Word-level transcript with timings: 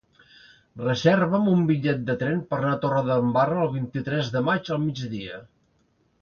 Reserva'm 0.83 1.49
un 1.51 1.59
bitllet 1.67 2.01
de 2.07 2.15
tren 2.21 2.39
per 2.53 2.57
anar 2.61 2.71
a 2.77 2.79
Torredembarra 2.87 3.61
el 3.67 3.71
vint-i-tres 3.77 4.33
de 4.37 4.43
maig 4.49 4.73
al 4.79 4.83
migdia. 4.89 5.39